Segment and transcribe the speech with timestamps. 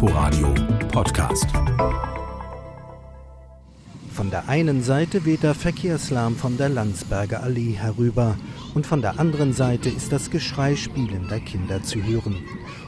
[0.00, 0.54] Inforadio
[0.92, 1.48] Podcast.
[4.12, 8.36] Von der einen Seite weht der Verkehrslärm von der Landsberger Allee herüber
[8.74, 12.36] und von der anderen Seite ist das Geschrei spielender Kinder zu hören.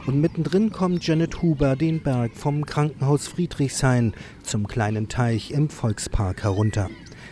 [0.05, 6.43] Und mittendrin kommt Janet Huber den Berg vom Krankenhaus Friedrichshain zum kleinen Teich im Volkspark
[6.43, 6.89] herunter.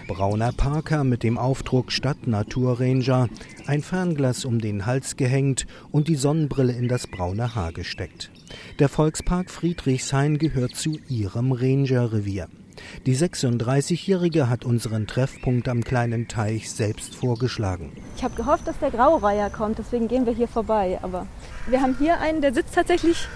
[0.10, 3.30] Brauner Parker mit dem Aufdruck Stadt Naturranger,
[3.68, 8.32] ein Fernglas um den Hals gehängt und die Sonnenbrille in das braune Haar gesteckt.
[8.80, 12.48] Der Volkspark Friedrichshain gehört zu ihrem Rangerrevier.
[13.06, 17.92] Die 36-Jährige hat unseren Treffpunkt am kleinen Teich selbst vorgeschlagen.
[18.18, 20.98] Ich habe gehofft, dass der Graureiher kommt, deswegen gehen wir hier vorbei.
[21.04, 21.28] Aber
[21.68, 23.28] wir haben hier einen, der sitzt tatsächlich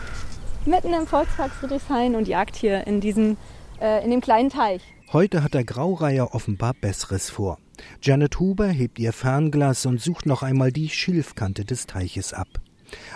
[0.66, 3.38] mitten im Volkspark Friedrichshain und jagt hier in diesem
[3.80, 4.81] äh, in dem kleinen Teich.
[5.13, 7.59] Heute hat der Graureiher offenbar Besseres vor.
[8.02, 12.48] Janet Huber hebt ihr Fernglas und sucht noch einmal die Schilfkante des Teiches ab.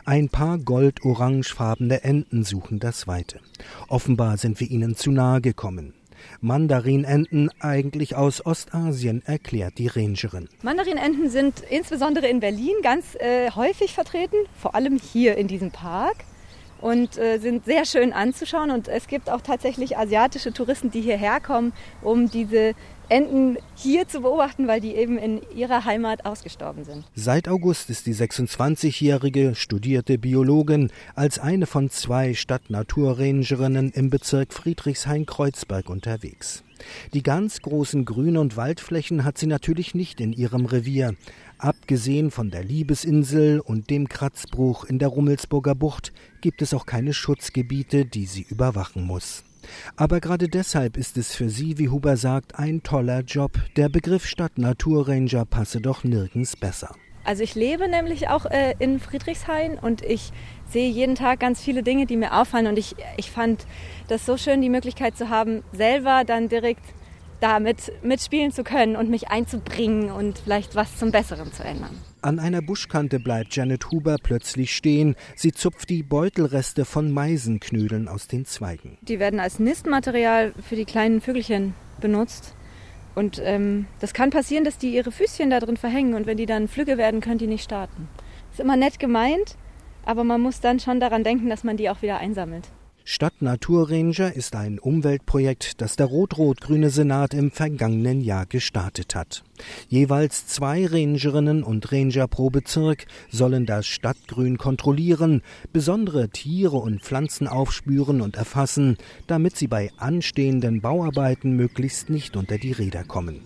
[0.05, 3.39] Ein paar gold-orangefarbene Enten suchen das Weite.
[3.87, 5.95] Offenbar sind wir ihnen zu nahe gekommen.
[6.39, 10.49] Mandarinenten eigentlich aus Ostasien, erklärt die Rangerin.
[10.61, 16.17] Mandarinenten sind insbesondere in Berlin ganz äh, häufig vertreten, vor allem hier in diesem Park
[16.81, 18.71] und äh, sind sehr schön anzuschauen.
[18.71, 22.73] Und es gibt auch tatsächlich asiatische Touristen, die hierher kommen, um diese
[23.09, 27.05] Enten hier zu beobachten, weil die eben in ihrer Heimat ausgestorben sind.
[27.15, 35.89] Seit August ist die 26-jährige studierte Biologin als eine von zwei Stadtnaturrangerinnen im Bezirk Friedrichshain-Kreuzberg
[35.89, 36.63] unterwegs.
[37.13, 41.15] Die ganz großen Grün- und Waldflächen hat sie natürlich nicht in ihrem Revier.
[41.59, 47.13] Abgesehen von der Liebesinsel und dem Kratzbruch in der Rummelsburger Bucht gibt es auch keine
[47.13, 49.43] Schutzgebiete, die sie überwachen muss.
[49.95, 53.53] Aber gerade deshalb ist es für sie, wie Huber sagt, ein toller Job.
[53.75, 56.95] Der Begriff Stadt-Naturranger passe doch nirgends besser.
[57.23, 60.31] Also ich lebe nämlich auch äh, in Friedrichshain und ich
[60.69, 62.67] sehe jeden Tag ganz viele Dinge, die mir auffallen.
[62.67, 63.65] Und ich, ich fand
[64.07, 66.85] das so schön, die Möglichkeit zu haben, selber dann direkt
[67.39, 71.95] damit mitspielen zu können und mich einzubringen und vielleicht was zum Besseren zu ändern.
[72.21, 75.15] An einer Buschkante bleibt Janet Huber plötzlich stehen.
[75.35, 78.97] Sie zupft die Beutelreste von Meisenknödeln aus den Zweigen.
[79.01, 82.55] Die werden als Nistmaterial für die kleinen Vögelchen benutzt.
[83.13, 86.45] Und ähm, das kann passieren, dass die ihre Füßchen da drin verhängen und wenn die
[86.45, 88.07] dann Flügge werden, können die nicht starten.
[88.51, 89.55] Ist immer nett gemeint,
[90.05, 92.67] aber man muss dann schon daran denken, dass man die auch wieder einsammelt.
[93.09, 99.45] Stadt Naturranger ist ein Umweltprojekt, das der rot-rot-grüne Senat im vergangenen Jahr gestartet hat.
[99.87, 105.41] Jeweils zwei Rangerinnen und Ranger pro Bezirk sollen das Stadtgrün kontrollieren,
[105.71, 112.57] besondere Tiere und Pflanzen aufspüren und erfassen, damit sie bei anstehenden Bauarbeiten möglichst nicht unter
[112.57, 113.39] die Räder kommen.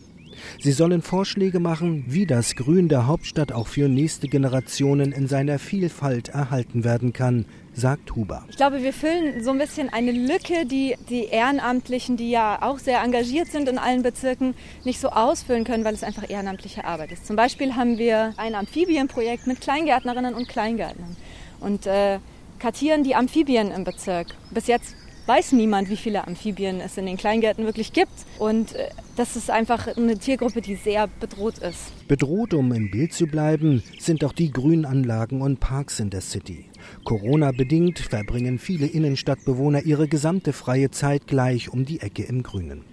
[0.60, 5.60] Sie sollen Vorschläge machen, wie das Grün der Hauptstadt auch für nächste Generationen in seiner
[5.60, 8.44] Vielfalt erhalten werden kann, sagt Huber.
[8.50, 12.80] Ich glaube, wir füllen so ein bisschen eine Lücke, die die Ehrenamtlichen, die ja auch
[12.80, 17.12] sehr engagiert sind in allen Bezirken, nicht so ausfüllen können, weil es einfach ehrenamtliche Arbeit
[17.12, 17.26] ist.
[17.26, 21.16] Zum Beispiel haben wir ein Amphibienprojekt mit Kleingärtnerinnen und Kleingärtnern
[21.60, 22.20] und äh,
[22.60, 24.28] kartieren die Amphibien im Bezirk.
[24.52, 24.96] Bis jetzt
[25.26, 28.12] weiß niemand, wie viele Amphibien es in den Kleingärten wirklich gibt.
[28.40, 32.08] Und äh, das ist einfach eine Tiergruppe, die sehr bedroht ist.
[32.08, 36.66] Bedroht, um im Bild zu bleiben, sind auch die Grünanlagen und Parks in der City.
[37.04, 42.84] Corona-bedingt verbringen viele Innenstadtbewohner ihre gesamte freie Zeit gleich um die Ecke im Grünen.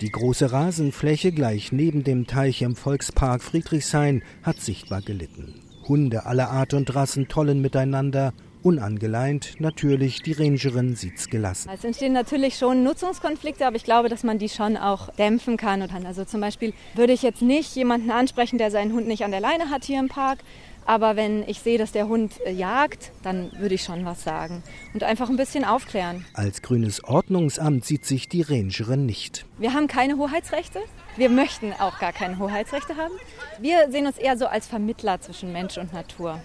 [0.00, 5.67] Die große Rasenfläche gleich neben dem Teich im Volkspark Friedrichshain hat sichtbar gelitten.
[5.88, 8.32] Hunde aller Art und Rassen tollen miteinander
[8.62, 11.70] Unangeleint, natürlich, die Rangerin sieht's gelassen.
[11.72, 15.82] Es entstehen natürlich schon Nutzungskonflikte, aber ich glaube, dass man die schon auch dämpfen kann.
[16.04, 19.40] Also zum Beispiel würde ich jetzt nicht jemanden ansprechen, der seinen Hund nicht an der
[19.40, 20.40] Leine hat hier im Park.
[20.88, 24.62] Aber wenn ich sehe, dass der Hund äh, jagt, dann würde ich schon was sagen
[24.94, 26.24] und einfach ein bisschen aufklären.
[26.32, 29.44] Als grünes Ordnungsamt sieht sich die Rangerin nicht.
[29.58, 30.80] Wir haben keine Hoheitsrechte.
[31.18, 33.12] Wir möchten auch gar keine Hoheitsrechte haben.
[33.60, 36.40] Wir sehen uns eher so als Vermittler zwischen Mensch und Natur.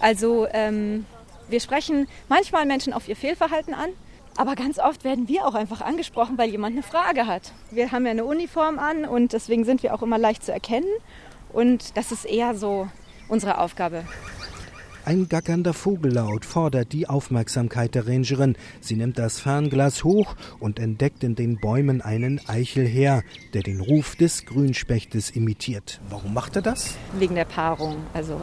[0.00, 1.04] Also ähm,
[1.50, 3.90] wir sprechen manchmal Menschen auf ihr Fehlverhalten an,
[4.38, 7.52] aber ganz oft werden wir auch einfach angesprochen, weil jemand eine Frage hat.
[7.70, 10.88] Wir haben ja eine Uniform an und deswegen sind wir auch immer leicht zu erkennen.
[11.52, 12.88] Und das ist eher so
[13.28, 14.04] unsere Aufgabe.
[15.04, 18.56] Ein gackernder Vogellaut fordert die Aufmerksamkeit der Rangerin.
[18.80, 23.22] Sie nimmt das Fernglas hoch und entdeckt in den Bäumen einen Eichelherr,
[23.54, 26.00] der den Ruf des Grünspechtes imitiert.
[26.10, 26.96] Warum macht er das?
[27.18, 27.98] Wegen der Paarung.
[28.14, 28.40] Also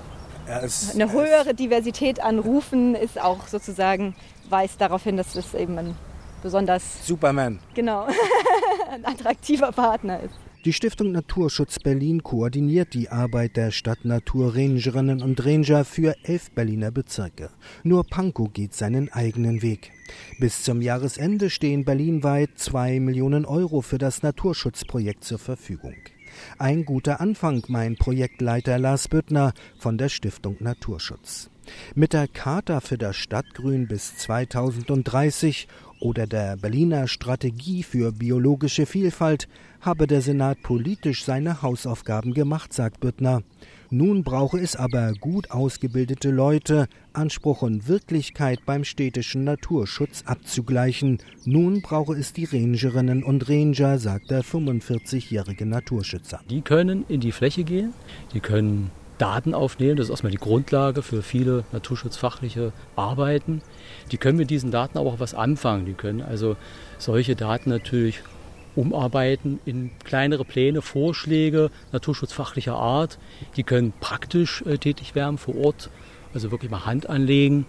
[0.94, 4.16] eine höhere Diversität an Rufen ist auch sozusagen,
[4.50, 5.96] weist darauf hin, dass es eben ein
[6.42, 7.60] besonders Superman.
[7.74, 8.08] Genau,
[8.92, 10.36] ein attraktiver Partner ist.
[10.66, 16.90] Die Stiftung Naturschutz Berlin koordiniert die Arbeit der Stadt Naturrangerinnen und Ranger für elf Berliner
[16.90, 17.50] Bezirke.
[17.84, 19.92] Nur Pankow geht seinen eigenen Weg.
[20.40, 25.96] Bis zum Jahresende stehen berlinweit zwei Millionen Euro für das Naturschutzprojekt zur Verfügung.
[26.58, 31.50] Ein guter Anfang, mein Projektleiter Lars Büttner von der Stiftung Naturschutz.
[31.94, 35.68] Mit der Charta für das Stadtgrün bis 2030
[36.00, 39.48] oder der Berliner Strategie für biologische Vielfalt
[39.84, 43.44] habe der Senat politisch seine Hausaufgaben gemacht, sagt Büttner.
[43.90, 51.20] Nun brauche es aber gut ausgebildete Leute, Anspruch und Wirklichkeit beim städtischen Naturschutz abzugleichen.
[51.46, 56.40] Nun brauche es die Rangerinnen und Ranger, sagt der 45-jährige Naturschützer.
[56.50, 57.94] Die können in die Fläche gehen,
[58.34, 59.98] die können Daten aufnehmen.
[59.98, 63.62] Das ist erstmal die Grundlage für viele naturschutzfachliche Arbeiten.
[64.12, 65.86] Die können mit diesen Daten aber auch was anfangen.
[65.86, 66.56] Die können also
[66.98, 68.22] solche Daten natürlich
[68.76, 73.20] umarbeiten in kleinere Pläne, Vorschläge naturschutzfachlicher Art.
[73.56, 75.90] Die können praktisch äh, tätig werden vor Ort,
[76.34, 77.66] also wirklich mal Hand anlegen.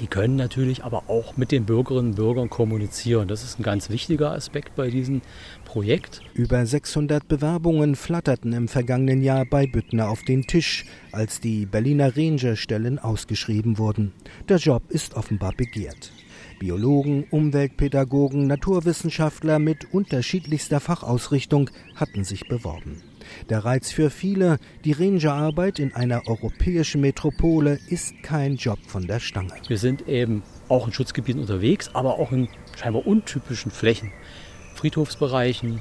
[0.00, 3.26] Die können natürlich aber auch mit den Bürgerinnen und Bürgern kommunizieren.
[3.26, 5.22] Das ist ein ganz wichtiger Aspekt bei diesem
[5.64, 6.20] Projekt.
[6.34, 12.16] Über 600 Bewerbungen flatterten im vergangenen Jahr bei Büttner auf den Tisch, als die Berliner
[12.16, 14.12] Rangerstellen ausgeschrieben wurden.
[14.48, 16.12] Der Job ist offenbar begehrt.
[16.58, 23.02] Biologen, Umweltpädagogen, Naturwissenschaftler mit unterschiedlichster Fachausrichtung hatten sich beworben.
[23.48, 29.20] Der Reiz für viele, die Rangerarbeit in einer europäischen Metropole ist kein Job von der
[29.20, 29.52] Stange.
[29.68, 34.12] Wir sind eben auch in Schutzgebieten unterwegs, aber auch in scheinbar untypischen Flächen.
[34.74, 35.80] Friedhofsbereichen,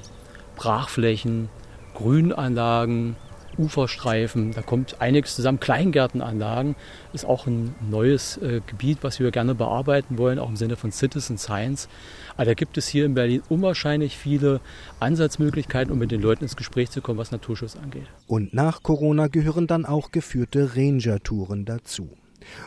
[0.56, 1.50] Brachflächen,
[1.94, 3.16] Grünanlagen,
[3.58, 5.60] Uferstreifen, da kommt einiges zusammen.
[5.60, 6.76] Kleingärtenanlagen
[7.14, 10.92] ist auch ein neues äh, Gebiet, was wir gerne bearbeiten wollen, auch im Sinne von
[10.92, 11.88] Citizen Science.
[12.36, 14.62] Aber da gibt es hier in Berlin unwahrscheinlich viele
[15.00, 18.08] Ansatzmöglichkeiten, um mit den Leuten ins Gespräch zu kommen, was Naturschutz angeht.
[18.28, 22.10] Und nach Corona gehören dann auch geführte Ranger-Touren dazu.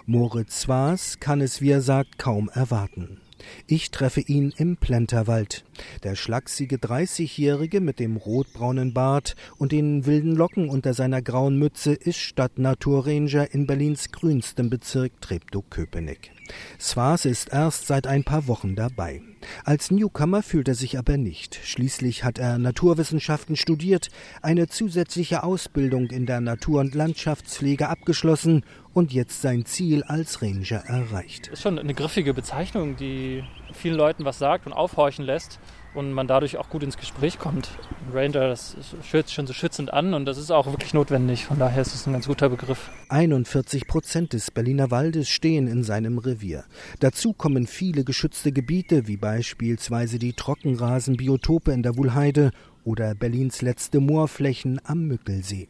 [0.07, 3.21] Moritz Zwaas kann es, wie er sagt, kaum erwarten.
[3.67, 5.65] Ich treffe ihn im Plenterwald.
[6.03, 11.93] Der schlachsige 30-Jährige mit dem rotbraunen Bart und den wilden Locken unter seiner grauen Mütze
[11.93, 16.33] ist Stadtnaturranger in Berlins grünstem Bezirk Treptow-Köpenick.
[16.79, 19.23] Svas ist erst seit ein paar Wochen dabei.
[19.65, 21.59] Als Newcomer fühlt er sich aber nicht.
[21.65, 24.09] Schließlich hat er Naturwissenschaften studiert,
[24.43, 30.85] eine zusätzliche Ausbildung in der Natur- und Landschaftspflege abgeschlossen und jetzt sein Ziel als Ranger
[30.87, 31.47] erreicht.
[31.47, 35.59] Das ist schon eine griffige Bezeichnung, die vielen Leuten was sagt und aufhorchen lässt
[35.95, 37.71] und man dadurch auch gut ins Gespräch kommt.
[38.13, 41.47] Ranger, das schützt schon so schützend an und das ist auch wirklich notwendig.
[41.47, 42.91] Von daher ist es ein ganz guter Begriff.
[43.09, 46.65] 41 Prozent des Berliner Waldes stehen in seinem Revier.
[47.01, 52.51] Dazu kommen viele geschützte Gebiete, wie beispielsweise die Trockenrasenbiotope in der Wuhlheide
[52.85, 55.69] oder Berlins letzte Moorflächen am Mückelsee.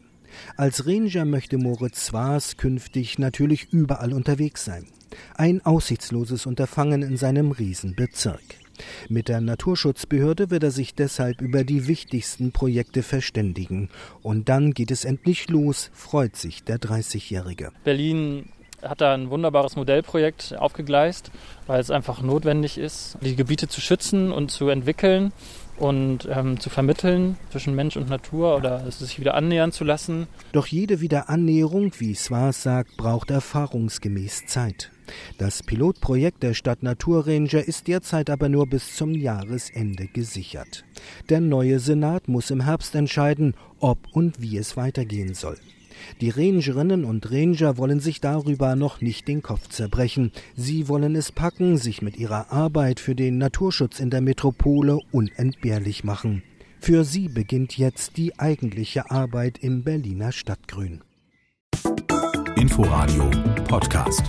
[0.56, 4.87] Als Ranger möchte Moritz Zwaas künftig natürlich überall unterwegs sein.
[5.35, 8.41] Ein aussichtsloses Unterfangen in seinem Riesenbezirk.
[9.09, 13.91] Mit der Naturschutzbehörde wird er sich deshalb über die wichtigsten Projekte verständigen.
[14.23, 17.73] Und dann geht es endlich los, freut sich der 30-Jährige.
[17.85, 18.49] Berlin
[18.82, 21.31] hat da ein wunderbares Modellprojekt aufgegleist,
[21.67, 25.32] weil es einfach notwendig ist, die Gebiete zu schützen und zu entwickeln
[25.81, 30.27] und ähm, zu vermitteln zwischen Mensch und Natur oder es sich wieder annähern zu lassen.
[30.53, 34.91] Doch jede Wiederannäherung, wie Swars sagt, braucht erfahrungsgemäß Zeit.
[35.38, 40.84] Das Pilotprojekt der Stadt Naturranger ist derzeit aber nur bis zum Jahresende gesichert.
[41.29, 45.56] Der neue Senat muss im Herbst entscheiden, ob und wie es weitergehen soll.
[46.21, 50.33] Die Rangerinnen und Ranger wollen sich darüber noch nicht den Kopf zerbrechen.
[50.57, 56.05] Sie wollen es packen, sich mit ihrer Arbeit für den Naturschutz in der Metropole unentbehrlich
[56.05, 56.43] machen.
[56.81, 61.03] Für sie beginnt jetzt die eigentliche Arbeit im Berliner Stadtgrün.
[62.57, 63.31] Inforadio
[63.69, 64.23] Podcast.